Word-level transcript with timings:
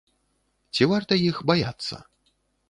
Ці 0.77 0.87
варта 0.91 1.13
іх 1.29 1.43
баяцца? 1.53 2.01